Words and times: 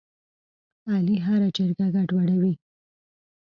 علي 0.91 1.17
هره 1.25 1.47
جرګه 1.55 1.87
ګډوډوي. 1.95 2.53